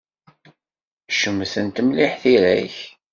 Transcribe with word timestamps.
Cemtent 1.19 1.83
mliḥ 1.87 2.11
tira-k. 2.21 2.77